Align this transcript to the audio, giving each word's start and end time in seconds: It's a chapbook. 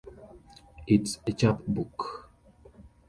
It's 0.87 1.19
a 1.27 1.31
chapbook. 1.31 2.27